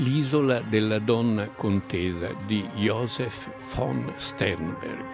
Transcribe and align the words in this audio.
L'isola 0.00 0.60
della 0.60 1.00
donna 1.00 1.48
contesa 1.48 2.32
di 2.46 2.62
Josef 2.76 3.74
von 3.74 4.14
Sternberg. 4.16 5.04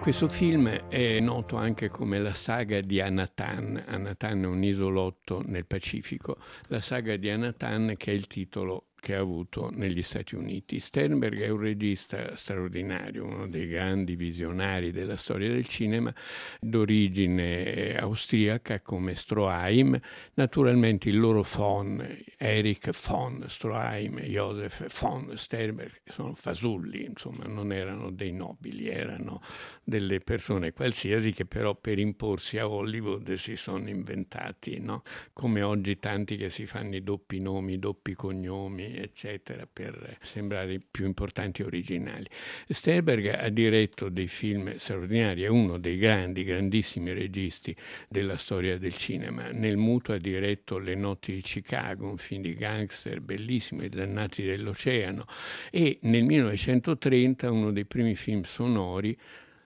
Questo 0.00 0.28
film 0.28 0.66
è 0.88 1.20
noto 1.20 1.56
anche 1.56 1.90
come 1.90 2.18
la 2.20 2.32
saga 2.32 2.80
di 2.80 3.02
Anatan. 3.02 3.84
Anatan 3.86 4.44
è 4.44 4.46
un 4.46 4.62
isolotto 4.62 5.42
nel 5.44 5.66
Pacifico. 5.66 6.38
La 6.68 6.80
saga 6.80 7.16
di 7.16 7.28
Anatan 7.28 7.96
che 7.98 8.12
è 8.12 8.14
il 8.14 8.26
titolo 8.26 8.87
che 9.00 9.14
ha 9.14 9.20
avuto 9.20 9.70
negli 9.70 10.02
Stati 10.02 10.34
Uniti. 10.34 10.80
Sternberg 10.80 11.40
è 11.40 11.48
un 11.48 11.60
regista 11.60 12.34
straordinario, 12.36 13.24
uno 13.24 13.48
dei 13.48 13.66
grandi 13.68 14.16
visionari 14.16 14.90
della 14.90 15.16
storia 15.16 15.48
del 15.48 15.66
cinema, 15.66 16.12
d'origine 16.60 17.96
austriaca 17.96 18.80
come 18.80 19.14
Stroheim. 19.14 19.98
Naturalmente 20.34 21.08
il 21.08 21.18
loro 21.18 21.44
von, 21.56 22.04
Erich 22.36 22.90
von 23.08 23.44
Stroheim 23.46 24.18
Josef 24.20 25.00
von 25.00 25.36
Sternberg, 25.36 26.00
sono 26.06 26.34
fasulli, 26.34 27.04
insomma, 27.04 27.44
non 27.44 27.72
erano 27.72 28.10
dei 28.10 28.32
nobili, 28.32 28.88
erano 28.88 29.40
delle 29.84 30.20
persone 30.20 30.72
qualsiasi 30.72 31.32
che 31.32 31.44
però 31.44 31.74
per 31.74 31.98
imporsi 31.98 32.58
a 32.58 32.68
Hollywood 32.68 33.32
si 33.34 33.56
sono 33.56 33.88
inventati, 33.88 34.78
no? 34.80 35.02
come 35.32 35.62
oggi 35.62 35.98
tanti 35.98 36.36
che 36.36 36.50
si 36.50 36.66
fanno 36.66 36.96
i 36.96 37.02
doppi 37.02 37.38
nomi, 37.40 37.74
i 37.74 37.78
doppi 37.78 38.14
cognomi 38.14 38.87
eccetera, 38.96 39.68
per 39.70 40.16
sembrare 40.22 40.80
più 40.90 41.06
importanti 41.06 41.62
e 41.62 41.64
originali. 41.64 42.26
Sternberg 42.68 43.26
ha 43.26 43.48
diretto 43.48 44.08
dei 44.08 44.28
film 44.28 44.74
straordinari, 44.76 45.42
è 45.42 45.48
uno 45.48 45.78
dei 45.78 45.98
grandi, 45.98 46.44
grandissimi 46.44 47.12
registi 47.12 47.74
della 48.08 48.36
storia 48.36 48.78
del 48.78 48.94
cinema. 48.94 49.50
Nel 49.50 49.76
muto 49.76 50.12
ha 50.12 50.18
diretto 50.18 50.78
Le 50.78 50.94
notti 50.94 51.32
di 51.32 51.40
Chicago, 51.40 52.08
un 52.08 52.18
film 52.18 52.42
di 52.42 52.54
gangster 52.54 53.20
bellissimo, 53.20 53.82
I 53.82 53.88
dannati 53.88 54.42
dell'oceano, 54.42 55.26
e 55.70 55.98
nel 56.02 56.24
1930 56.24 57.50
uno 57.50 57.72
dei 57.72 57.84
primi 57.84 58.14
film 58.14 58.42
sonori 58.42 59.16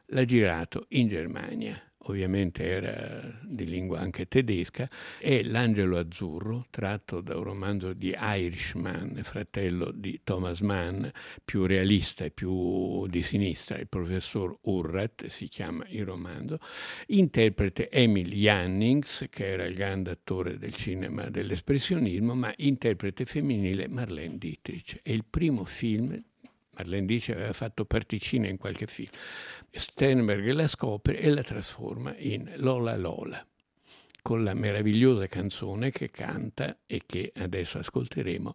l'ha 0.07 0.25
girato 0.25 0.87
in 0.91 1.09
Germania 1.09 1.81
ovviamente 2.05 2.65
era 2.65 3.41
di 3.43 3.67
lingua 3.67 4.01
anche 4.01 4.27
tedesca, 4.27 4.89
è 5.19 5.43
L'Angelo 5.43 5.99
Azzurro, 5.99 6.67
tratto 6.71 7.21
da 7.21 7.37
un 7.37 7.45
romanzo 7.45 7.93
di 7.93 8.15
Irishman, 8.19 9.21
fratello 9.23 9.91
di 9.93 10.21
Thomas 10.25 10.61
Mann, 10.61 11.07
più 11.45 11.67
realista 11.67 12.25
e 12.25 12.31
più 12.31 13.07
di 13.07 13.23
sinistra, 13.23 13.79
il 13.79 13.89
professor 13.89 14.57
Urrat, 14.63 15.27
si 15.27 15.49
chiama 15.49 15.85
il 15.89 16.05
romanzo, 16.05 16.59
interprete 17.09 17.91
Emil 17.91 18.31
Jannings, 18.33 19.27
che 19.31 19.47
era 19.47 19.65
il 19.65 19.75
grande 19.75 20.11
attore 20.11 20.59
del 20.59 20.73
cinema 20.73 21.29
dell'espressionismo, 21.29 22.35
ma 22.35 22.53
interprete 22.57 23.25
femminile 23.25 23.89
Marlene 23.89 24.39
Dietrich. 24.39 25.01
È 25.03 25.11
il 25.11 25.25
primo 25.25 25.65
film 25.65 26.21
Marlene 26.75 27.07
dice 27.07 27.33
aveva 27.33 27.53
fatto 27.53 27.85
particina 27.85 28.49
in 28.49 28.57
qualche 28.57 28.87
film. 28.87 29.11
Sternberg 29.71 30.51
la 30.53 30.67
scopre 30.67 31.19
e 31.19 31.29
la 31.29 31.43
trasforma 31.43 32.15
in 32.17 32.51
Lola 32.57 32.97
Lola, 32.97 33.47
con 34.23 34.43
la 34.43 34.55
meravigliosa 34.55 35.27
canzone 35.27 35.91
che 35.91 36.11
canta 36.11 36.79
e 36.87 37.03
che 37.05 37.33
adesso 37.37 37.79
ascolteremo. 37.79 38.55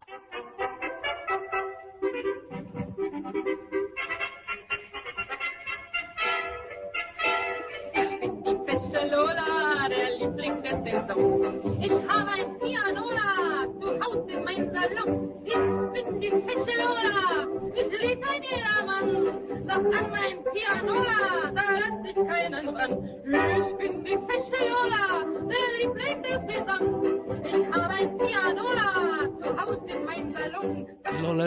An 19.94 20.09
mein 20.12 20.44
Pianola, 20.53 21.52
da 21.53 21.66
lässt 21.72 22.03
sich 22.03 22.28
keinen 22.28 22.70
ran. 22.70 22.94
Ich 23.25 23.78
bin 23.78 24.03
die 24.03 24.18
Pesselola, 24.18 24.77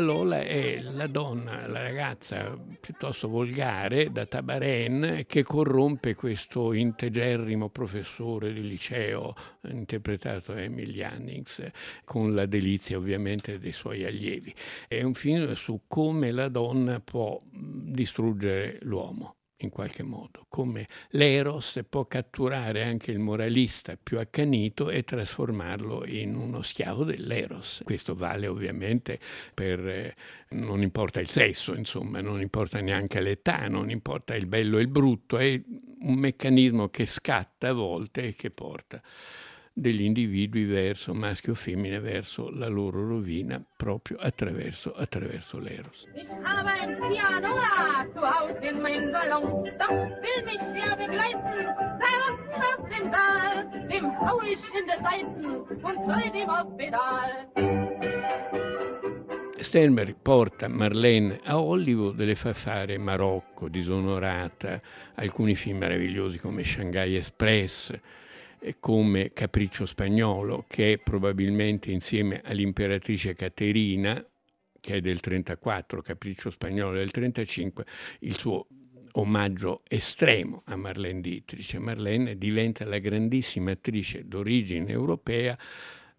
Lola 0.00 0.40
è 0.40 0.80
la 0.80 1.06
donna, 1.06 1.66
la 1.66 1.82
ragazza 1.82 2.58
piuttosto 2.80 3.28
volgare 3.28 4.10
da 4.10 4.26
Tabaren 4.26 5.24
che 5.26 5.42
corrompe 5.42 6.14
questo 6.14 6.72
integerrimo 6.72 7.68
professore 7.68 8.52
di 8.52 8.66
liceo 8.66 9.34
interpretato 9.68 10.52
da 10.52 10.62
Emil 10.62 10.92
Jannings 10.92 11.70
con 12.04 12.34
la 12.34 12.46
delizia 12.46 12.98
ovviamente 12.98 13.58
dei 13.58 13.72
suoi 13.72 14.04
allievi. 14.04 14.54
È 14.88 15.02
un 15.02 15.14
film 15.14 15.52
su 15.52 15.82
come 15.86 16.30
la 16.30 16.48
donna 16.48 17.00
può 17.00 17.38
distruggere 17.50 18.78
l'uomo 18.82 19.36
in 19.64 19.70
qualche 19.70 20.02
modo, 20.02 20.46
come 20.48 20.88
l'eros 21.10 21.80
può 21.88 22.06
catturare 22.06 22.82
anche 22.84 23.10
il 23.10 23.18
moralista 23.18 23.96
più 24.02 24.18
accanito 24.18 24.90
e 24.90 25.02
trasformarlo 25.02 26.06
in 26.06 26.34
uno 26.34 26.62
schiavo 26.62 27.04
dell'eros. 27.04 27.82
Questo 27.84 28.14
vale 28.14 28.46
ovviamente 28.46 29.18
per, 29.52 29.86
eh, 29.86 30.16
non 30.50 30.82
importa 30.82 31.20
il 31.20 31.28
sesso, 31.28 31.74
insomma, 31.74 32.20
non 32.20 32.40
importa 32.40 32.80
neanche 32.80 33.20
l'età, 33.20 33.68
non 33.68 33.90
importa 33.90 34.34
il 34.34 34.46
bello 34.46 34.78
e 34.78 34.82
il 34.82 34.88
brutto, 34.88 35.38
è 35.38 35.60
un 36.00 36.14
meccanismo 36.14 36.88
che 36.88 37.06
scatta 37.06 37.68
a 37.68 37.72
volte 37.72 38.28
e 38.28 38.34
che 38.34 38.50
porta 38.50 39.02
degli 39.72 40.02
individui 40.02 40.64
verso, 40.64 41.14
maschio 41.14 41.52
o 41.52 41.54
femmine, 41.54 42.00
verso 42.00 42.50
la 42.50 42.68
loro 42.68 43.06
rovina 43.06 43.62
proprio 43.76 44.18
attraverso, 44.18 44.92
attraverso 44.92 45.58
l'eros. 45.58 46.06
Sternberg 59.60 60.16
porta 60.20 60.68
Marlene 60.68 61.40
a 61.44 61.60
Hollywood 61.60 62.18
e 62.20 62.24
le 62.24 62.34
fa 62.34 62.54
fare 62.54 62.98
Marocco, 62.98 63.68
Disonorata, 63.68 64.80
alcuni 65.14 65.54
film 65.54 65.78
meravigliosi 65.78 66.38
come 66.38 66.64
Shanghai 66.64 67.14
Express, 67.14 67.92
come 68.78 69.32
Capriccio 69.32 69.86
Spagnolo, 69.86 70.64
che 70.68 71.00
probabilmente 71.02 71.90
insieme 71.90 72.40
all'imperatrice 72.44 73.34
Caterina, 73.34 74.24
che 74.80 74.94
è 74.94 75.00
del 75.00 75.20
34, 75.20 76.02
Capriccio 76.02 76.50
Spagnolo 76.50 76.96
del 76.96 77.10
35, 77.10 77.84
il 78.20 78.36
suo 78.36 78.66
omaggio 79.12 79.82
estremo 79.88 80.62
a 80.66 80.76
Marlene 80.76 81.20
Dietrich. 81.20 81.74
Marlene 81.74 82.36
diventa 82.36 82.84
la 82.84 82.98
grandissima 82.98 83.72
attrice 83.72 84.26
d'origine 84.26 84.90
europea 84.90 85.58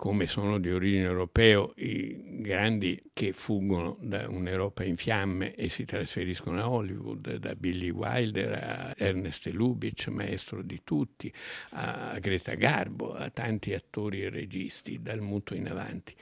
come 0.01 0.25
sono 0.25 0.57
di 0.57 0.71
origine 0.71 1.03
europeo 1.03 1.73
i 1.75 2.39
grandi 2.41 2.99
che 3.13 3.33
fuggono 3.33 3.99
da 4.01 4.27
un'Europa 4.27 4.83
in 4.83 4.97
fiamme 4.97 5.53
e 5.53 5.69
si 5.69 5.85
trasferiscono 5.85 6.59
a 6.59 6.67
Hollywood, 6.67 7.35
da 7.35 7.53
Billy 7.53 7.91
Wilder 7.91 8.51
a 8.51 8.93
Ernest 8.97 9.45
Lubitsch, 9.49 10.07
maestro 10.07 10.63
di 10.63 10.81
tutti, 10.83 11.31
a 11.73 12.17
Greta 12.19 12.55
Garbo, 12.55 13.13
a 13.13 13.29
tanti 13.29 13.75
attori 13.75 14.23
e 14.23 14.31
registi, 14.31 15.03
dal 15.03 15.21
muto 15.21 15.53
in 15.53 15.67
avanti. 15.67 16.15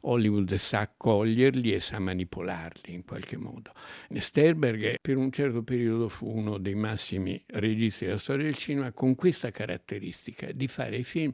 Hollywood 0.00 0.54
sa 0.54 0.78
accoglierli 0.78 1.74
e 1.74 1.80
sa 1.80 1.98
manipolarli 1.98 2.94
in 2.94 3.04
qualche 3.04 3.36
modo. 3.36 3.74
Sternberg 4.10 5.00
per 5.02 5.18
un 5.18 5.30
certo 5.30 5.62
periodo 5.62 6.08
fu 6.08 6.34
uno 6.34 6.56
dei 6.56 6.74
massimi 6.74 7.44
registi 7.48 8.06
della 8.06 8.16
storia 8.16 8.44
del 8.44 8.56
cinema 8.56 8.90
con 8.92 9.14
questa 9.14 9.50
caratteristica 9.50 10.50
di 10.50 10.66
fare 10.66 11.02
film 11.02 11.30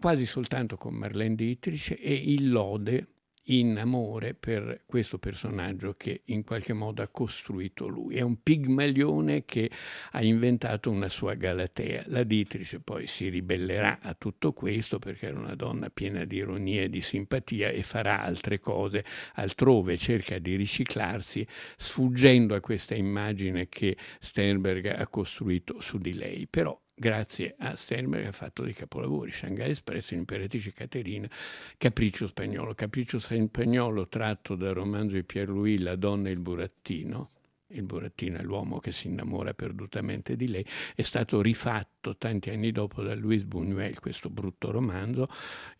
quasi 0.00 0.24
soltanto 0.24 0.76
con 0.76 0.94
Marlene 0.94 1.34
Dietrich 1.34 1.96
e 2.00 2.14
il 2.14 2.50
lode 2.50 3.06
in 3.44 3.78
amore 3.78 4.34
per 4.34 4.82
questo 4.86 5.18
personaggio 5.18 5.94
che 5.96 6.22
in 6.26 6.44
qualche 6.44 6.72
modo 6.72 7.02
ha 7.02 7.08
costruito 7.08 7.86
lui. 7.88 8.16
È 8.16 8.20
un 8.20 8.42
pigmalione 8.42 9.44
che 9.44 9.70
ha 10.12 10.22
inventato 10.22 10.90
una 10.90 11.08
sua 11.08 11.34
Galatea. 11.34 12.04
La 12.06 12.22
Dietrich 12.22 12.78
poi 12.80 13.06
si 13.06 13.28
ribellerà 13.28 13.98
a 14.00 14.14
tutto 14.14 14.52
questo 14.52 14.98
perché 14.98 15.26
era 15.26 15.38
una 15.38 15.54
donna 15.54 15.90
piena 15.90 16.24
di 16.24 16.36
ironia 16.36 16.82
e 16.82 16.90
di 16.90 17.00
simpatia 17.00 17.68
e 17.70 17.82
farà 17.82 18.22
altre 18.22 18.60
cose 18.60 19.04
altrove, 19.34 19.96
cerca 19.96 20.38
di 20.38 20.54
riciclarsi 20.54 21.46
sfuggendo 21.76 22.54
a 22.54 22.60
questa 22.60 22.94
immagine 22.94 23.68
che 23.68 23.96
Sternberg 24.20 24.86
ha 24.86 25.06
costruito 25.08 25.80
su 25.80 25.98
di 25.98 26.14
lei. 26.14 26.46
Però 26.46 26.78
grazie 27.00 27.54
a 27.58 27.76
Sternberg 27.76 28.26
ha 28.26 28.32
fatto 28.32 28.62
dei 28.62 28.74
capolavori, 28.74 29.32
Shanghai 29.32 29.70
Express, 29.70 30.10
Imperatrice 30.10 30.74
Caterina, 30.74 31.30
Capriccio 31.78 32.26
Spagnolo. 32.26 32.74
Capriccio 32.74 33.18
Spagnolo 33.18 34.06
tratto 34.06 34.54
dal 34.54 34.74
romanzo 34.74 35.14
di 35.14 35.24
Pierre-Louis 35.24 35.80
La 35.80 35.96
donna 35.96 36.28
e 36.28 36.32
il 36.32 36.40
burattino, 36.40 37.30
il 37.68 37.84
burattino 37.84 38.36
è 38.36 38.42
l'uomo 38.42 38.80
che 38.80 38.92
si 38.92 39.06
innamora 39.06 39.54
perdutamente 39.54 40.36
di 40.36 40.48
lei, 40.48 40.66
è 40.94 41.00
stato 41.00 41.40
rifatto 41.40 41.99
tratto 42.00 42.16
tanti 42.16 42.50
anni 42.50 42.72
dopo 42.72 43.02
da 43.02 43.14
Louis 43.14 43.44
Buñuel, 43.44 44.00
questo 44.00 44.30
brutto 44.30 44.70
romanzo, 44.70 45.28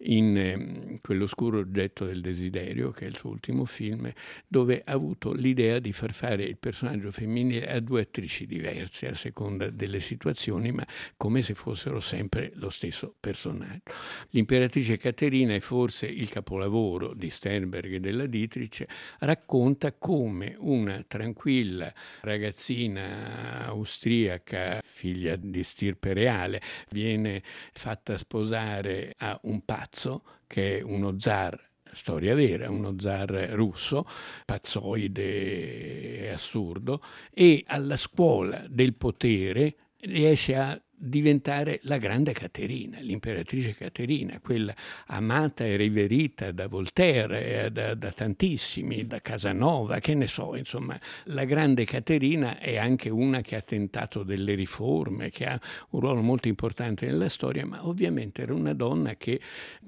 in 0.01 0.37
eh, 0.37 0.99
Quell'oscuro 1.01 1.59
oggetto 1.59 2.05
del 2.05 2.21
desiderio, 2.21 2.91
che 2.91 3.07
è 3.07 3.09
il 3.09 3.17
suo 3.17 3.31
ultimo 3.31 3.65
film, 3.65 4.13
dove 4.47 4.83
ha 4.85 4.93
avuto 4.93 5.33
l'idea 5.33 5.79
di 5.79 5.93
far 5.93 6.13
fare 6.13 6.45
il 6.45 6.59
personaggio 6.59 7.11
femminile 7.11 7.71
a 7.71 7.81
due 7.81 8.03
attrici 8.03 8.47
diverse 8.47 9.09
a 9.09 9.15
seconda 9.15 9.71
delle 9.71 10.01
situazioni, 10.01 10.71
ma 10.73 10.87
come 11.17 11.41
se 11.41 11.55
fossero 11.55 12.01
sempre 12.01 12.53
lo 12.55 12.69
stesso 12.69 13.15
personaggio. 13.19 13.93
L'imperatrice 14.31 14.99
Caterina 14.99 15.55
è 15.55 15.61
forse 15.61 16.07
il 16.07 16.29
capolavoro 16.29 17.15
di 17.15 17.31
Sternberg 17.31 17.95
e 17.95 18.01
della 18.01 18.27
Dietrich, 18.27 18.85
racconta 19.21 19.93
come 19.95 20.55
una 20.59 21.03
tranquilla 21.07 21.93
ragazzina 22.21 23.65
austriaca, 23.67 24.83
figlia 24.85 25.37
di 25.37 25.65
stirpe 25.65 26.10
reale, 26.13 26.61
viene 26.91 27.43
fatta 27.73 28.17
sposare 28.17 29.15
a 29.19 29.39
un 29.45 29.65
pazzo 29.65 30.23
che 30.47 30.79
è 30.79 30.83
uno 30.83 31.19
zar 31.19 31.69
storia 31.93 32.35
vera, 32.35 32.71
uno 32.71 32.95
zar 32.99 33.31
russo, 33.53 34.07
pazzoide 34.45 36.31
assurdo, 36.33 37.01
e 37.33 37.65
alla 37.67 37.97
scuola 37.97 38.65
del 38.69 38.95
potere 38.95 39.77
riesce 40.01 40.57
a 40.57 40.81
diventare 41.03 41.81
la 41.85 41.97
grande 41.97 42.33
Caterina, 42.33 42.99
l'imperatrice 43.01 43.75
Caterina, 43.75 44.39
quella 44.39 44.75
amata 45.07 45.65
e 45.65 45.77
riverita 45.77 46.53
da 46.53 46.67
Voltaire, 46.67 47.71
da, 47.73 47.95
da, 47.95 48.13
tantissimi, 48.13 49.07
da 49.07 49.21
Casanova, 49.21 49.99
che 49.99 50.15
ne 50.15 50.27
so, 50.27 50.55
insomma, 50.57 51.01
la 51.25 51.45
grande 51.45 51.85
Caterina 51.85 52.59
è 52.59 52.77
anche 52.77 53.09
una 53.09 53.41
che 53.41 53.57
ha 53.57 53.63
tentato 53.63 54.23
delle 54.23 54.55
riforme, 54.55 55.31
che 55.31 55.47
ha 55.47 55.59
un 55.91 56.01
ruolo 56.01 56.21
molto 56.21 56.49
importante 56.49 57.07
nella 57.07 57.31
storia, 57.31 57.65
ma 57.65 57.87
ovviamente 57.87 58.43
era 58.43 58.53
una 58.53 58.75
donna 58.75 59.15
che 59.17 59.41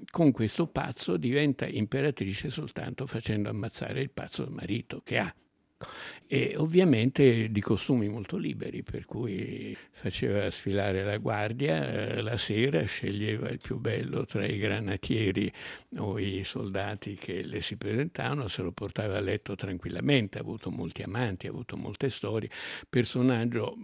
con 0.09 0.31
questo 0.31 0.65
pazzo 0.65 1.17
diventa 1.17 1.67
imperatrice 1.67 2.49
soltanto 2.49 3.05
facendo 3.05 3.49
ammazzare 3.49 4.01
il 4.01 4.09
pazzo 4.09 4.47
marito 4.49 5.01
che 5.03 5.19
ha 5.19 5.33
e 6.33 6.55
ovviamente 6.57 7.51
di 7.51 7.61
costumi 7.61 8.09
molto 8.09 8.37
liberi, 8.37 8.81
per 8.81 9.05
cui 9.05 9.77
faceva 9.91 10.49
sfilare 10.49 11.03
la 11.03 11.17
guardia 11.17 11.87
eh, 11.87 12.21
la 12.23 12.37
sera, 12.37 12.83
sceglieva 12.85 13.49
il 13.49 13.59
più 13.59 13.77
bello 13.77 14.25
tra 14.25 14.43
i 14.43 14.57
granatieri 14.57 15.53
o 15.97 16.17
i 16.17 16.43
soldati 16.43 17.13
che 17.13 17.43
le 17.43 17.61
si 17.61 17.77
presentavano, 17.77 18.47
se 18.47 18.63
lo 18.63 18.71
portava 18.71 19.17
a 19.17 19.19
letto 19.19 19.53
tranquillamente, 19.53 20.39
ha 20.39 20.41
avuto 20.41 20.71
molti 20.71 21.03
amanti, 21.03 21.45
ha 21.45 21.51
avuto 21.51 21.77
molte 21.77 22.09
storie, 22.09 22.49
personaggio 22.89 23.77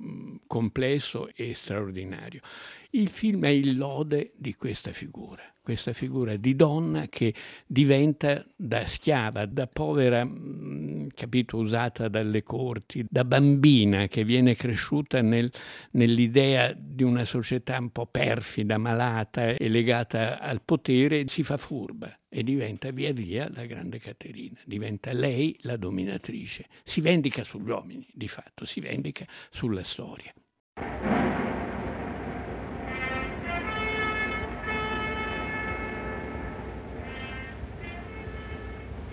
complesso 0.48 1.30
e 1.36 1.54
straordinario. 1.54 2.42
Il 2.90 3.10
film 3.10 3.46
è 3.46 3.50
il 3.50 3.78
lode 3.78 4.32
di 4.36 4.56
questa 4.56 4.92
figura 4.92 5.44
questa 5.70 5.94
figura 5.94 6.36
di 6.36 6.56
donna 6.56 7.06
che 7.10 7.32
diventa 7.68 8.44
da 8.56 8.88
schiava, 8.88 9.46
da 9.46 9.68
povera, 9.68 10.26
mm, 10.26 11.10
capito, 11.14 11.58
usata 11.58 12.08
dalle 12.08 12.42
corti, 12.42 13.06
da 13.08 13.24
bambina 13.24 14.08
che 14.08 14.24
viene 14.24 14.56
cresciuta 14.56 15.22
nel, 15.22 15.52
nell'idea 15.92 16.74
di 16.76 17.04
una 17.04 17.24
società 17.24 17.78
un 17.78 17.92
po' 17.92 18.08
perfida, 18.08 18.80
malata 18.80 19.50
e 19.50 19.70
legata 19.70 20.40
al 20.40 20.64
potere, 20.64 21.28
si 21.28 21.44
fa 21.44 21.58
furba 21.58 22.18
e 22.28 22.42
diventa 22.42 22.90
via 22.90 23.14
via 23.14 23.48
la 23.54 23.68
grande 23.68 24.00
Caterina, 24.00 24.60
diventa 24.66 25.14
lei 25.14 25.56
la 25.62 25.78
dominatrice, 25.78 26.66
si 26.84 27.00
vendica 27.00 27.44
sugli 27.44 27.70
uomini, 27.70 28.08
di 28.12 28.28
fatto, 28.28 28.66
si 28.66 28.80
vendica 28.80 29.24
sulla 29.52 29.84
storia. 29.84 30.34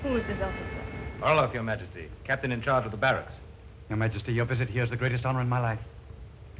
Who 0.06 0.18
is 0.18 0.26
this 0.28 0.38
officer? 0.40 1.20
Orloff, 1.20 1.52
Your 1.52 1.64
Majesty. 1.64 2.08
Captain 2.24 2.52
in 2.52 2.62
charge 2.62 2.84
of 2.84 2.92
the 2.92 2.96
barracks. 2.96 3.32
Your 3.88 3.98
Majesty, 3.98 4.32
your 4.32 4.44
visit 4.44 4.70
here 4.70 4.84
is 4.84 4.90
the 4.90 4.96
greatest 4.96 5.24
honor 5.24 5.40
in 5.40 5.48
my 5.48 5.58
life. 5.58 5.80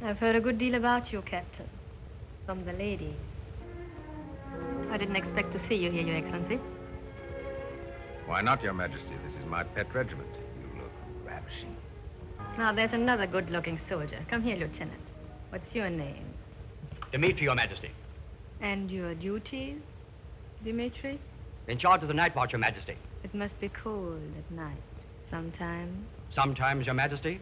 I've 0.03 0.17
heard 0.17 0.35
a 0.35 0.41
good 0.41 0.59
deal 0.59 0.75
about 0.75 1.13
you, 1.13 1.21
Captain. 1.21 1.69
From 2.45 2.65
the 2.65 2.73
lady. 2.73 3.15
I 4.91 4.97
didn't 4.97 5.15
expect 5.15 5.53
to 5.53 5.69
see 5.69 5.75
you 5.75 5.89
here, 5.89 6.03
Your 6.03 6.17
Excellency. 6.17 6.59
Why 8.25 8.41
not, 8.41 8.61
Your 8.61 8.73
Majesty? 8.73 9.13
This 9.25 9.33
is 9.41 9.45
my 9.47 9.63
pet 9.63 9.95
regiment. 9.95 10.27
You 10.59 10.81
look 10.81 10.91
ravishing. 11.25 11.73
Now, 12.57 12.73
there's 12.73 12.91
another 12.91 13.27
good-looking 13.27 13.79
soldier. 13.89 14.25
Come 14.29 14.43
here, 14.43 14.57
Lieutenant. 14.57 15.01
What's 15.51 15.73
your 15.73 15.89
name? 15.89 16.25
Dimitri, 17.13 17.43
Your 17.43 17.55
Majesty. 17.55 17.91
And 18.59 18.91
your 18.91 19.15
duties, 19.15 19.77
Dimitri? 20.65 21.17
In 21.69 21.79
charge 21.79 22.01
of 22.01 22.09
the 22.09 22.13
night 22.13 22.35
watch, 22.35 22.51
Your 22.51 22.59
Majesty. 22.59 22.97
It 23.23 23.33
must 23.33 23.59
be 23.59 23.69
cold 23.83 24.21
at 24.37 24.55
night, 24.55 24.77
sometimes. 25.29 26.05
Sometimes, 26.33 26.85
Your 26.85 26.95
Majesty. 26.95 27.41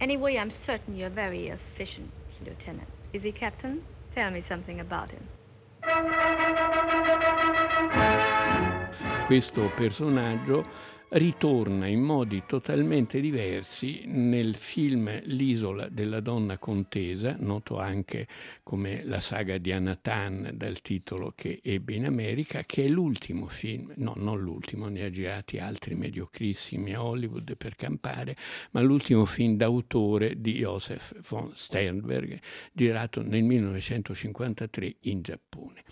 Anyway, 0.00 0.36
I'm 0.36 0.52
certain 0.66 0.96
you're 0.96 1.10
very 1.10 1.48
efficient, 1.48 2.10
Lieutenant. 2.44 2.88
Is 3.12 3.22
he 3.22 3.32
Captain? 3.32 3.82
Tell 4.14 4.30
me 4.30 4.44
something 4.48 4.80
about 4.80 5.10
him. 5.10 5.26
Questo 9.26 9.70
personaggio 9.76 10.64
ritorna 11.14 11.86
in 11.88 12.00
modi 12.00 12.44
totalmente 12.46 13.20
diversi 13.20 14.04
nel 14.06 14.54
film 14.54 15.20
L'isola 15.24 15.88
della 15.90 16.20
donna 16.20 16.56
contesa, 16.56 17.36
noto 17.38 17.78
anche 17.78 18.26
come 18.62 19.04
la 19.04 19.20
saga 19.20 19.58
di 19.58 19.72
Anatan 19.72 20.52
dal 20.54 20.80
titolo 20.80 21.34
che 21.36 21.60
ebbe 21.62 21.92
in 21.94 22.06
America, 22.06 22.62
che 22.64 22.84
è 22.84 22.88
l'ultimo 22.88 23.46
film, 23.48 23.92
no, 23.96 24.14
non 24.16 24.40
l'ultimo, 24.40 24.88
ne 24.88 25.04
ha 25.04 25.10
girati 25.10 25.58
altri 25.58 25.96
mediocrissimi 25.96 26.94
a 26.94 27.04
Hollywood 27.04 27.56
per 27.56 27.76
campare, 27.76 28.34
ma 28.70 28.80
l'ultimo 28.80 29.26
film 29.26 29.56
d'autore 29.56 30.40
di 30.40 30.54
Joseph 30.54 31.20
von 31.28 31.50
Sternberg, 31.52 32.38
girato 32.72 33.22
nel 33.22 33.42
1953 33.42 34.96
in 35.00 35.20
Giappone. 35.20 35.82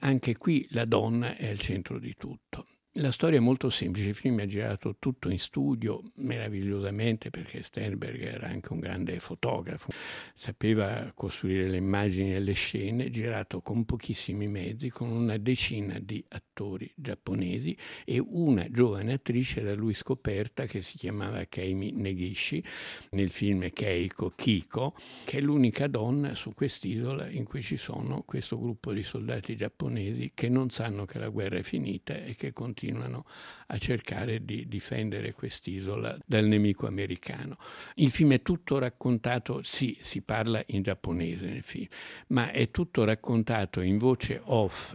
Anche 0.00 0.36
qui 0.36 0.66
la 0.70 0.84
donna 0.84 1.34
è 1.34 1.48
al 1.48 1.58
centro 1.58 1.98
di 1.98 2.14
tutto. 2.16 2.53
La 2.98 3.10
storia 3.10 3.38
è 3.38 3.42
molto 3.42 3.70
semplice, 3.70 4.10
il 4.10 4.14
film 4.14 4.40
è 4.40 4.46
girato 4.46 4.94
tutto 5.00 5.28
in 5.28 5.40
studio, 5.40 6.00
meravigliosamente, 6.18 7.28
perché 7.28 7.60
Sternberg 7.64 8.22
era 8.22 8.46
anche 8.46 8.72
un 8.72 8.78
grande 8.78 9.18
fotografo, 9.18 9.90
sapeva 10.32 11.10
costruire 11.12 11.68
le 11.68 11.78
immagini 11.78 12.36
e 12.36 12.38
le 12.38 12.52
scene, 12.52 13.10
girato 13.10 13.62
con 13.62 13.84
pochissimi 13.84 14.46
mezzi, 14.46 14.90
con 14.90 15.10
una 15.10 15.36
decina 15.38 15.98
di 15.98 16.24
attori 16.28 16.88
giapponesi 16.94 17.76
e 18.04 18.22
una 18.24 18.70
giovane 18.70 19.14
attrice 19.14 19.62
da 19.62 19.74
lui 19.74 19.94
scoperta 19.94 20.66
che 20.66 20.80
si 20.80 20.96
chiamava 20.96 21.44
Keimi 21.46 21.90
Negishi, 21.90 22.62
nel 23.10 23.30
film 23.30 23.68
Keiko 23.72 24.34
Kiko, 24.36 24.94
che 25.24 25.38
è 25.38 25.40
l'unica 25.40 25.88
donna 25.88 26.36
su 26.36 26.54
quest'isola 26.54 27.28
in 27.28 27.42
cui 27.42 27.60
ci 27.60 27.76
sono 27.76 28.22
questo 28.22 28.56
gruppo 28.56 28.92
di 28.92 29.02
soldati 29.02 29.56
giapponesi 29.56 30.30
che 30.32 30.48
non 30.48 30.70
sanno 30.70 31.06
che 31.06 31.18
la 31.18 31.28
guerra 31.28 31.58
è 31.58 31.64
finita 31.64 32.14
e 32.14 32.36
che 32.36 32.52
continuano 32.52 32.82
continuano 32.84 33.24
a 33.68 33.78
cercare 33.78 34.44
di 34.44 34.66
difendere 34.68 35.32
quest'isola 35.32 36.16
dal 36.26 36.44
nemico 36.44 36.86
americano. 36.86 37.56
Il 37.94 38.10
film 38.10 38.32
è 38.32 38.42
tutto 38.42 38.78
raccontato, 38.78 39.62
sì, 39.62 39.96
si 40.02 40.20
parla 40.20 40.62
in 40.66 40.82
giapponese 40.82 41.46
nel 41.46 41.62
film, 41.62 41.86
ma 42.28 42.50
è 42.50 42.70
tutto 42.70 43.04
raccontato 43.04 43.80
in 43.80 43.96
voce 43.96 44.40
off 44.44 44.94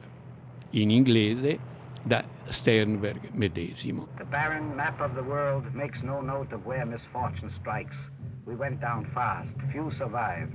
in 0.71 0.91
inglese 0.91 1.77
da 2.03 2.23
Sternberg 2.45 3.31
medesimo. 3.31 4.07
The 4.17 4.25
barren 4.25 4.75
map 4.75 5.01
of 5.01 5.13
the 5.15 5.23
world 5.23 5.65
makes 5.73 6.01
no 6.01 6.21
note 6.21 6.53
of 6.53 6.63
where 6.65 6.85
misfortune 6.85 7.51
strikes. 7.59 7.97
We 8.45 8.55
went 8.55 8.79
down 8.79 9.09
fast, 9.13 9.49
few 9.71 9.91
survived. 9.91 10.53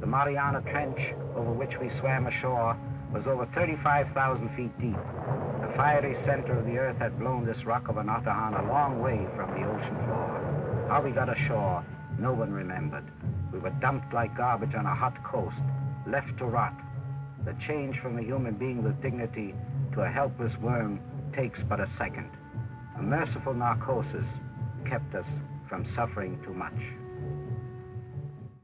The 0.00 0.06
Mariana 0.06 0.60
Trench, 0.62 1.14
over 1.36 1.52
which 1.52 1.78
we 1.80 1.88
swam 1.90 2.26
ashore, 2.26 2.76
was 3.12 3.26
over 3.26 3.46
35,000 3.54 4.48
feet 4.56 4.76
deep. 4.80 4.98
The 5.72 5.78
fiery 5.78 6.16
center 6.26 6.58
of 6.58 6.66
the 6.66 6.76
earth 6.76 6.98
had 6.98 7.18
blown 7.18 7.46
this 7.46 7.64
rock 7.64 7.88
of 7.88 7.96
an 7.96 8.10
Otahan 8.10 8.52
a 8.52 8.68
long 8.70 9.00
way 9.00 9.26
from 9.34 9.50
the 9.52 9.66
ocean 9.66 9.96
floor. 10.04 10.86
How 10.90 11.00
we 11.00 11.12
got 11.12 11.30
ashore, 11.30 11.82
no 12.18 12.34
one 12.34 12.52
remembered. 12.52 13.04
We 13.50 13.58
were 13.58 13.70
dumped 13.80 14.12
like 14.12 14.36
garbage 14.36 14.74
on 14.74 14.84
a 14.84 14.94
hot 14.94 15.24
coast, 15.24 15.56
left 16.06 16.36
to 16.38 16.44
rot. 16.44 16.74
The 17.46 17.56
change 17.66 17.98
from 18.00 18.18
a 18.18 18.22
human 18.22 18.54
being 18.56 18.82
with 18.82 19.00
dignity 19.00 19.54
to 19.94 20.02
a 20.02 20.10
helpless 20.10 20.52
worm 20.58 21.00
takes 21.34 21.60
but 21.66 21.80
a 21.80 21.88
second. 21.96 22.28
A 22.98 23.02
merciful 23.02 23.54
narcosis 23.54 24.26
kept 24.84 25.14
us 25.14 25.26
from 25.70 25.86
suffering 25.94 26.38
too 26.44 26.52
much. 26.52 26.76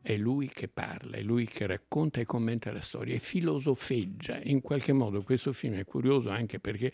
È 0.09 0.17
lui 0.17 0.49
che 0.49 0.69
parla, 0.69 1.19
è 1.19 1.23
lui 1.23 1.45
che 1.45 1.67
racconta 1.67 2.19
e 2.19 2.25
commenta 2.25 2.73
la 2.73 2.81
storia 2.81 3.15
e 3.15 3.19
filosofeggia. 3.19 4.41
In 4.43 4.63
qualche 4.63 4.95
modo 4.95 5.23
questo 5.23 5.53
film 5.53 5.75
è 5.75 5.85
curioso 5.85 6.31
anche 6.31 6.59
perché 6.59 6.91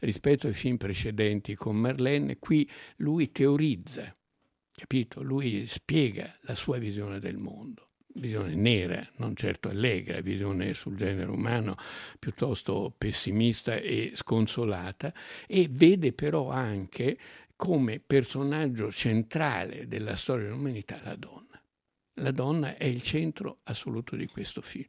rispetto 0.00 0.48
ai 0.48 0.52
film 0.52 0.76
precedenti 0.76 1.54
con 1.54 1.76
Merlin, 1.76 2.38
qui 2.40 2.68
lui 2.96 3.30
teorizza, 3.30 4.12
capito? 4.72 5.22
Lui 5.22 5.64
spiega 5.68 6.38
la 6.40 6.56
sua 6.56 6.78
visione 6.78 7.20
del 7.20 7.36
mondo 7.36 7.84
visione 8.16 8.54
nera, 8.54 9.06
non 9.16 9.36
certo 9.36 9.68
allegra, 9.68 10.22
visione 10.22 10.72
sul 10.72 10.96
genere 10.96 11.30
umano 11.30 11.76
piuttosto 12.18 12.92
pessimista 12.96 13.76
e 13.76 14.12
sconsolata, 14.14 15.12
e 15.46 15.68
vede 15.70 16.14
però 16.14 16.48
anche 16.48 17.18
come 17.54 18.00
personaggio 18.00 18.90
centrale 18.90 19.86
della 19.86 20.16
storia 20.16 20.46
dell'umanità 20.46 20.98
la 21.04 21.14
donna. 21.14 21.45
La 22.20 22.30
donna 22.30 22.76
è 22.76 22.86
il 22.86 23.02
centro 23.02 23.58
assoluto 23.64 24.16
di 24.16 24.26
questo 24.26 24.62
film. 24.62 24.86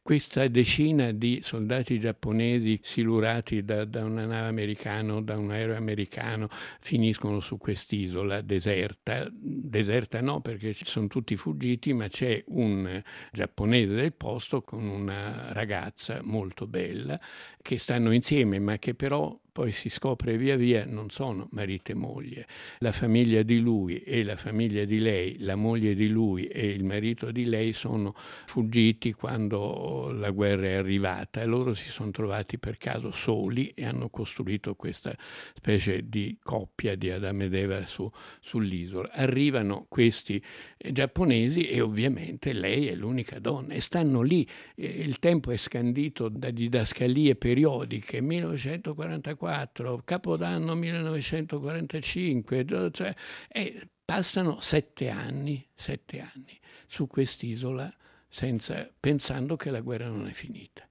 Questa 0.00 0.46
decina 0.46 1.10
di 1.10 1.40
soldati 1.42 1.98
giapponesi 1.98 2.78
silurati 2.80 3.64
da, 3.64 3.84
da 3.84 4.04
una 4.04 4.26
nave 4.26 4.46
americana 4.46 5.14
o 5.14 5.20
da 5.20 5.36
un 5.36 5.50
aereo 5.50 5.76
americano 5.76 6.48
finiscono 6.78 7.40
su 7.40 7.58
quest'isola 7.58 8.42
deserta. 8.42 9.28
Deserta 9.32 10.20
no 10.20 10.40
perché 10.40 10.72
sono 10.72 11.08
tutti 11.08 11.34
fuggiti, 11.36 11.92
ma 11.92 12.06
c'è 12.06 12.44
un 12.46 13.02
giapponese 13.32 13.94
del 13.94 14.12
posto 14.12 14.60
con 14.60 14.86
una 14.86 15.52
ragazza 15.52 16.20
molto 16.22 16.68
bella 16.68 17.18
che 17.60 17.78
stanno 17.78 18.12
insieme, 18.12 18.60
ma 18.60 18.78
che 18.78 18.94
però 18.94 19.36
poi 19.58 19.72
si 19.72 19.88
scopre 19.88 20.36
via 20.36 20.54
via 20.54 20.84
non 20.86 21.10
sono 21.10 21.48
marito 21.50 21.90
e 21.90 21.96
moglie. 21.96 22.46
La 22.78 22.92
famiglia 22.92 23.42
di 23.42 23.58
lui 23.58 24.00
e 24.04 24.22
la 24.22 24.36
famiglia 24.36 24.84
di 24.84 25.00
lei, 25.00 25.36
la 25.40 25.56
moglie 25.56 25.96
di 25.96 26.06
lui 26.06 26.46
e 26.46 26.68
il 26.68 26.84
marito 26.84 27.32
di 27.32 27.44
lei 27.44 27.72
sono 27.72 28.14
fuggiti 28.46 29.12
quando 29.14 30.12
la 30.12 30.30
guerra 30.30 30.66
è 30.66 30.74
arrivata 30.74 31.40
e 31.40 31.44
loro 31.44 31.74
si 31.74 31.88
sono 31.88 32.12
trovati 32.12 32.56
per 32.58 32.78
caso 32.78 33.10
soli 33.10 33.72
e 33.74 33.84
hanno 33.84 34.10
costruito 34.10 34.76
questa 34.76 35.12
specie 35.54 36.08
di 36.08 36.38
coppia 36.40 36.94
di 36.94 37.10
Adamo 37.10 37.42
ed 37.42 37.54
Eva 37.54 37.84
su, 37.84 38.08
sull'isola. 38.38 39.10
Arrivano 39.10 39.86
questi 39.88 40.40
eh, 40.76 40.92
giapponesi 40.92 41.66
e 41.66 41.80
ovviamente 41.80 42.52
lei 42.52 42.86
è 42.86 42.94
l'unica 42.94 43.40
donna 43.40 43.74
e 43.74 43.80
stanno 43.80 44.22
lì. 44.22 44.46
Eh, 44.76 44.86
il 44.86 45.18
tempo 45.18 45.50
è 45.50 45.56
scandito 45.56 46.28
da 46.28 46.52
didascalie 46.52 47.34
periodiche, 47.34 48.20
1944 48.20 49.46
1944, 49.48 50.02
Capodanno 50.04 50.74
1945, 50.74 52.90
cioè, 52.92 53.14
e 53.48 53.88
passano 54.04 54.60
sette 54.60 55.08
anni, 55.08 55.66
sette 55.74 56.20
anni 56.20 56.58
su 56.86 57.06
quest'isola 57.06 57.92
senza, 58.28 58.88
pensando 58.98 59.56
che 59.56 59.70
la 59.70 59.80
guerra 59.80 60.08
non 60.08 60.28
è 60.28 60.32
finita. 60.32 60.86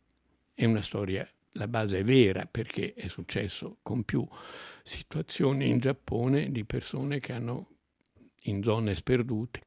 È 0.53 0.65
una 0.65 0.81
storia, 0.81 1.27
la 1.51 1.67
base 1.67 1.99
è 1.99 2.03
vera 2.03 2.47
perché 2.49 2.93
è 2.93 3.07
successo 3.07 3.77
con 3.81 4.03
più 4.03 4.27
situazioni 4.83 5.69
in 5.69 5.79
Giappone 5.79 6.51
di 6.51 6.65
persone 6.65 7.19
che 7.19 7.33
hanno 7.33 7.69
in 8.43 8.63
zone 8.63 8.95
sperdute 8.95 9.61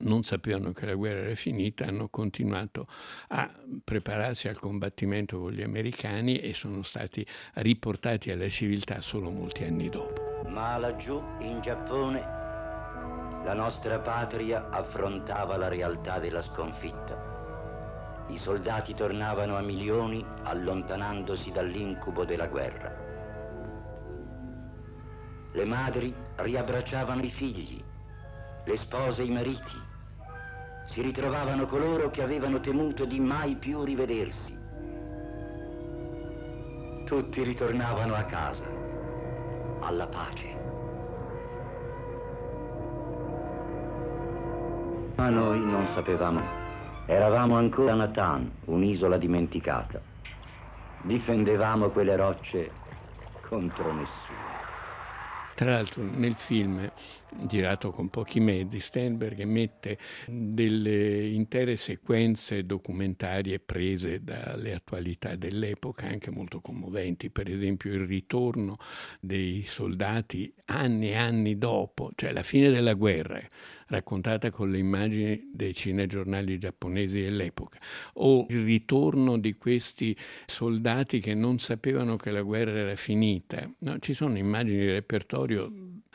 non 0.00 0.22
sapevano 0.22 0.72
che 0.72 0.86
la 0.86 0.94
guerra 0.94 1.20
era 1.20 1.34
finita, 1.34 1.86
hanno 1.86 2.08
continuato 2.08 2.86
a 3.28 3.50
prepararsi 3.84 4.48
al 4.48 4.58
combattimento 4.58 5.38
con 5.38 5.52
gli 5.52 5.62
americani 5.62 6.38
e 6.38 6.54
sono 6.54 6.82
stati 6.82 7.26
riportati 7.54 8.30
alla 8.30 8.48
civiltà 8.48 9.00
solo 9.00 9.30
molti 9.30 9.64
anni 9.64 9.88
dopo. 9.88 10.42
Ma 10.48 10.76
laggiù 10.78 11.22
in 11.40 11.60
Giappone 11.60 12.38
la 13.44 13.54
nostra 13.54 13.98
patria 14.00 14.68
affrontava 14.68 15.56
la 15.56 15.68
realtà 15.68 16.18
della 16.18 16.42
sconfitta. 16.42 17.28
I 18.28 18.38
soldati 18.38 18.94
tornavano 18.94 19.56
a 19.56 19.62
milioni 19.62 20.24
allontanandosi 20.42 21.50
dall'incubo 21.50 22.24
della 22.24 22.46
guerra. 22.46 23.08
Le 25.52 25.64
madri 25.64 26.14
riabbracciavano 26.36 27.22
i 27.22 27.30
figli, 27.30 27.82
le 28.64 28.76
spose 28.76 29.22
i 29.22 29.30
mariti, 29.30 29.88
si 30.90 31.02
ritrovavano 31.02 31.66
coloro 31.66 32.10
che 32.10 32.22
avevano 32.22 32.60
temuto 32.60 33.04
di 33.04 33.20
mai 33.20 33.54
più 33.54 33.84
rivedersi. 33.84 34.58
Tutti 37.04 37.42
ritornavano 37.42 38.14
a 38.14 38.24
casa, 38.24 38.64
alla 39.80 40.06
pace. 40.06 40.58
Ma 45.16 45.28
noi 45.28 45.60
non 45.60 45.88
sapevamo. 45.94 46.40
Eravamo 47.06 47.56
ancora 47.56 47.92
a 47.92 47.96
Natan, 47.96 48.50
un'isola 48.64 49.16
dimenticata. 49.16 50.00
Difendevamo 51.02 51.90
quelle 51.90 52.16
rocce 52.16 52.70
contro 53.48 53.92
nessuno. 53.92 54.49
Tra 55.54 55.72
l'altro 55.72 56.02
nel 56.02 56.34
film, 56.36 56.90
girato 57.42 57.90
con 57.90 58.08
pochi 58.08 58.40
mezzi, 58.40 58.80
Steinberg 58.80 59.42
mette 59.42 59.98
delle 60.26 61.26
intere 61.26 61.76
sequenze 61.76 62.64
documentarie 62.64 63.58
prese 63.58 64.24
dalle 64.24 64.72
attualità 64.72 65.36
dell'epoca, 65.36 66.06
anche 66.06 66.30
molto 66.30 66.60
commoventi, 66.60 67.28
per 67.28 67.50
esempio 67.50 67.92
il 67.92 68.06
ritorno 68.06 68.78
dei 69.20 69.62
soldati 69.64 70.50
anni 70.66 71.10
e 71.10 71.16
anni 71.16 71.58
dopo, 71.58 72.10
cioè 72.14 72.32
la 72.32 72.42
fine 72.42 72.70
della 72.70 72.94
guerra 72.94 73.38
raccontata 73.90 74.50
con 74.50 74.70
le 74.70 74.78
immagini 74.78 75.50
dei 75.52 75.74
cinegiornali 75.74 76.58
giapponesi 76.58 77.20
dell'epoca, 77.20 77.78
o 78.14 78.46
il 78.48 78.64
ritorno 78.64 79.38
di 79.38 79.54
questi 79.54 80.16
soldati 80.46 81.20
che 81.20 81.34
non 81.34 81.58
sapevano 81.58 82.16
che 82.16 82.30
la 82.30 82.42
guerra 82.42 82.78
era 82.78 82.96
finita. 82.96 83.70
No, 83.80 83.98
ci 83.98 84.14
sono 84.14 84.38
immagini 84.38 84.78
di 84.78 84.90
repertorio 84.90 85.70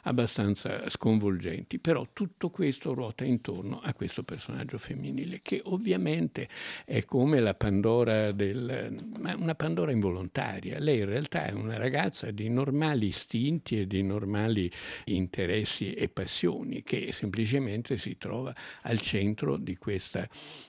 abbastanza 0.05 0.89
sconvolgenti, 0.89 1.79
però 1.79 2.07
tutto 2.13 2.49
questo 2.49 2.93
ruota 2.93 3.23
intorno 3.23 3.79
a 3.81 3.93
questo 3.93 4.23
personaggio 4.23 4.77
femminile 4.77 5.39
che 5.41 5.61
ovviamente 5.65 6.47
è 6.85 7.03
come 7.05 7.39
la 7.39 7.53
Pandora 7.53 8.31
del 8.31 9.03
ma 9.19 9.35
una 9.35 9.55
Pandora 9.55 9.91
involontaria. 9.91 10.79
Lei 10.79 10.99
in 10.99 11.05
realtà 11.05 11.45
è 11.45 11.51
una 11.51 11.77
ragazza 11.77 12.31
di 12.31 12.49
normali 12.49 13.07
istinti 13.07 13.79
e 13.79 13.87
di 13.87 14.01
normali 14.03 14.71
interessi 15.05 15.93
e 15.93 16.09
passioni 16.09 16.83
che 16.83 17.11
semplicemente 17.11 17.97
si 17.97 18.17
trova 18.17 18.53
al 18.83 18.99
centro 18.99 19.57
di 19.57 19.75
questa 19.77 20.27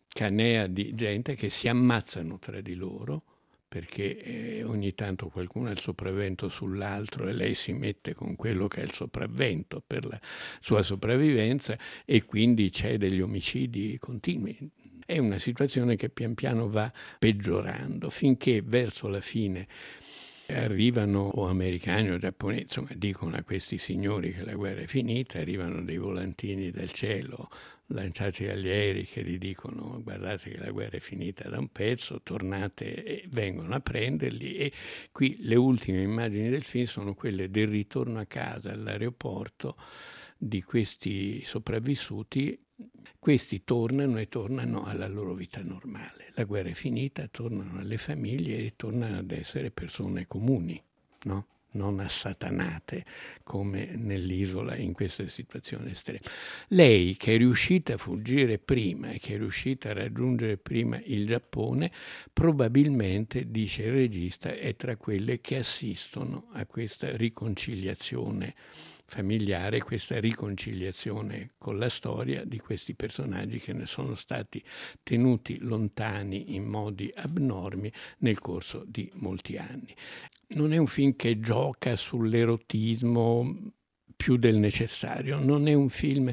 canea 0.08 0.66
di 0.66 0.94
gente 0.94 1.34
che 1.34 1.50
si 1.50 1.68
ammazzano 1.68 2.38
tra 2.38 2.60
di 2.60 2.74
loro 2.74 3.22
perché 3.76 4.16
eh, 4.23 4.64
ogni 4.64 4.95
tanto 4.95 5.28
qualcuno 5.28 5.68
ha 5.68 5.73
il 5.73 5.78
sopravvento 5.78 6.49
sull'altro 6.49 7.28
e 7.28 7.35
lei 7.35 7.52
si 7.52 7.75
mette 7.75 8.14
con 8.14 8.35
quello 8.35 8.68
che 8.68 8.80
è 8.80 8.85
il 8.85 8.92
sopravvento 8.92 9.83
per 9.87 10.06
la 10.06 10.18
sua 10.61 10.80
sopravvivenza 10.80 11.76
e 12.06 12.25
quindi 12.25 12.71
c'è 12.71 12.97
degli 12.97 13.21
omicidi 13.21 13.99
continui. 13.99 14.56
È 15.04 15.18
una 15.18 15.37
situazione 15.37 15.97
che 15.97 16.09
pian 16.09 16.33
piano 16.33 16.71
va 16.71 16.90
peggiorando 17.18 18.09
finché 18.09 18.62
verso 18.64 19.09
la 19.09 19.21
fine 19.21 19.68
arrivano 20.47 21.28
o 21.35 21.47
americani 21.47 22.12
o 22.12 22.16
giapponesi, 22.16 22.62
insomma 22.62 22.88
dicono 22.97 23.37
a 23.37 23.42
questi 23.42 23.76
signori 23.76 24.33
che 24.33 24.42
la 24.42 24.54
guerra 24.54 24.80
è 24.80 24.87
finita, 24.87 25.38
arrivano 25.38 25.83
dei 25.83 25.99
volantini 25.99 26.71
del 26.71 26.92
cielo 26.92 27.50
lanciati 27.88 28.46
agli 28.46 28.68
aerei 28.68 29.04
che 29.04 29.22
gli 29.22 29.38
dicono 29.38 30.00
guardate 30.02 30.50
che 30.50 30.58
la 30.58 30.70
guerra 30.70 30.96
è 30.96 31.00
finita 31.00 31.48
da 31.48 31.58
un 31.58 31.68
pezzo, 31.68 32.20
tornate 32.22 33.04
e 33.04 33.24
vengono 33.28 33.74
a 33.74 33.80
prenderli 33.80 34.56
e 34.56 34.72
qui 35.12 35.36
le 35.40 35.54
ultime 35.54 36.02
immagini 36.02 36.48
del 36.48 36.62
film 36.62 36.84
sono 36.84 37.14
quelle 37.14 37.50
del 37.50 37.68
ritorno 37.68 38.18
a 38.18 38.26
casa 38.26 38.72
all'aeroporto 38.72 39.76
di 40.38 40.62
questi 40.62 41.42
sopravvissuti, 41.44 42.58
questi 43.18 43.64
tornano 43.64 44.18
e 44.18 44.28
tornano 44.28 44.84
alla 44.84 45.08
loro 45.08 45.32
vita 45.32 45.62
normale. 45.62 46.32
La 46.34 46.44
guerra 46.44 46.68
è 46.68 46.74
finita, 46.74 47.26
tornano 47.28 47.78
alle 47.78 47.96
famiglie 47.96 48.58
e 48.58 48.74
tornano 48.76 49.18
ad 49.18 49.30
essere 49.30 49.70
persone 49.70 50.26
comuni, 50.26 50.82
no? 51.22 51.46
Non 51.76 52.00
assatanate 52.00 53.04
come 53.42 53.92
nell'isola 53.95 54.76
in 54.76 54.92
questa 54.92 55.26
situazione 55.28 55.90
estrema. 55.90 56.21
Lei 56.68 57.16
che 57.16 57.35
è 57.35 57.37
riuscita 57.37 57.95
a 57.95 57.99
fuggire 57.99 58.59
prima 58.59 59.11
e 59.11 59.18
che 59.18 59.35
è 59.35 59.37
riuscita 59.37 59.90
a 59.90 59.95
raggiungere 59.95 60.56
prima 60.56 61.00
il 61.04 61.26
Giappone, 61.26 61.92
probabilmente, 62.33 63.50
dice 63.50 63.85
il 63.85 63.92
regista, 63.92 64.52
è 64.52 64.75
tra 64.75 64.97
quelle 64.97 65.40
che 65.40 65.59
assistono 65.59 66.49
a 66.52 66.66
questa 66.66 67.14
riconciliazione 67.16 68.54
familiare, 69.06 69.80
questa 69.80 70.18
riconciliazione 70.18 71.52
con 71.59 71.78
la 71.78 71.88
storia 71.88 72.45
di 72.45 72.59
questi 72.59 72.95
personaggi 72.95 73.59
che 73.59 73.73
ne 73.73 73.87
sono 73.87 74.16
stati 74.16 74.62
tenuti 75.02 75.59
lontani 75.61 76.56
in 76.56 76.64
modi 76.64 77.12
abnormi 77.14 77.90
nel 78.18 78.40
corso 78.40 78.85
di 78.85 79.09
molti 79.14 79.56
anni 79.56 79.95
non 80.48 80.72
è 80.72 80.76
un 80.76 80.86
film 80.86 81.16
che 81.16 81.40
gioca 81.40 81.96
sull'erotismo 81.96 83.72
più 84.16 84.36
del 84.36 84.56
necessario, 84.56 85.38
non 85.38 85.68
è 85.68 85.74
un 85.74 85.90
film 85.90 86.32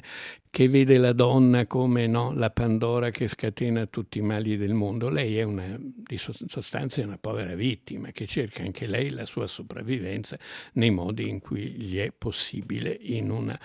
che 0.49 0.69
vede 0.69 0.97
la 0.97 1.11
donna 1.11 1.67
come 1.67 2.07
no, 2.07 2.31
la 2.31 2.49
Pandora 2.49 3.09
che 3.09 3.27
scatena 3.27 3.85
tutti 3.87 4.19
i 4.19 4.21
mali 4.21 4.55
del 4.55 4.73
mondo. 4.73 5.09
Lei 5.09 5.37
è 5.37 5.43
una, 5.43 5.77
di 5.79 6.17
sostanza 6.17 7.01
una 7.03 7.17
povera 7.17 7.55
vittima 7.55 8.11
che 8.11 8.25
cerca 8.25 8.63
anche 8.63 8.87
lei 8.87 9.09
la 9.09 9.25
sua 9.25 9.47
sopravvivenza 9.47 10.39
nei 10.73 10.91
modi 10.91 11.27
in 11.27 11.39
cui 11.39 11.71
gli 11.71 11.97
è 11.97 12.13
possibile 12.17 12.97
in 13.01 13.29
una 13.29 13.59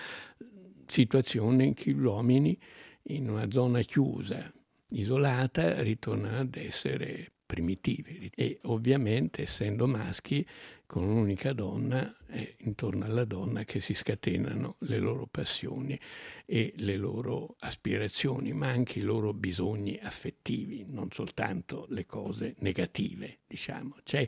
situazione 0.85 1.63
in 1.63 1.75
cui 1.75 1.93
gli 1.93 2.03
uomini 2.03 2.59
in 3.03 3.29
una 3.29 3.49
zona 3.49 3.81
chiusa, 3.81 4.49
isolata 4.89 5.81
ritornano 5.81 6.39
ad 6.39 6.55
essere 6.55 7.31
primitivi 7.49 8.29
e 8.35 8.59
ovviamente 8.65 9.41
essendo 9.41 9.87
maschi 9.87 10.45
con 10.85 11.03
un'unica 11.03 11.51
donna 11.51 12.15
è 12.27 12.55
intorno 12.59 13.05
alla 13.05 13.25
donna 13.25 13.63
che 13.63 13.79
si 13.79 13.95
scatenano 13.95 14.75
le 14.81 14.99
loro 14.99 15.25
passioni 15.25 15.99
e 16.45 16.73
le 16.77 16.95
loro 16.95 17.55
aspirazioni, 17.59 18.53
ma 18.53 18.67
anche 18.67 18.99
i 18.99 19.01
loro 19.01 19.33
bisogni 19.33 19.99
affettivi, 19.99 20.85
non 20.89 21.09
soltanto 21.11 21.87
le 21.89 22.05
cose 22.05 22.53
negative, 22.59 23.39
diciamo. 23.47 23.95
C'è 24.03 24.27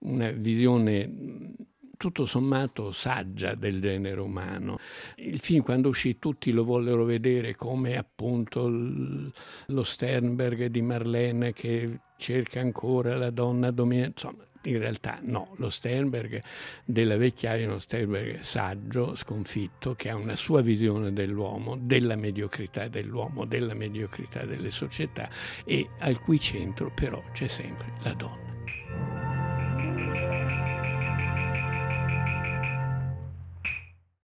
una 0.00 0.30
visione 0.30 1.56
tutto 1.96 2.26
sommato 2.26 2.92
saggia 2.92 3.54
del 3.54 3.80
genere 3.80 4.20
umano. 4.20 4.78
Il 5.16 5.40
film 5.40 5.62
quando 5.62 5.88
uscì 5.88 6.18
tutti 6.18 6.52
lo 6.52 6.64
vollero 6.64 7.04
vedere 7.04 7.56
come 7.56 7.96
appunto 7.96 8.68
lo 8.68 9.82
Sternberg 9.82 10.66
di 10.66 10.82
Marlene 10.82 11.52
che 11.52 12.00
cerca 12.18 12.60
ancora 12.60 13.16
la 13.16 13.30
donna 13.30 13.70
dominante, 13.70 14.20
insomma 14.20 14.46
in 14.62 14.78
realtà 14.78 15.18
no, 15.22 15.54
lo 15.56 15.70
Sternberg 15.70 16.42
della 16.84 17.16
vecchiaia 17.16 17.64
è 17.64 17.66
uno 17.66 17.78
Sternberg 17.78 18.40
saggio, 18.40 19.14
sconfitto, 19.14 19.94
che 19.94 20.10
ha 20.10 20.16
una 20.16 20.36
sua 20.36 20.60
visione 20.60 21.12
dell'uomo, 21.12 21.76
della 21.80 22.16
mediocrità 22.16 22.88
dell'uomo, 22.88 23.44
della 23.44 23.74
mediocrità 23.74 24.44
delle 24.44 24.70
società 24.70 25.30
e 25.64 25.88
al 26.00 26.20
cui 26.20 26.40
centro 26.40 26.90
però 26.92 27.22
c'è 27.32 27.46
sempre 27.46 27.92
la 28.02 28.12
donna. 28.12 28.57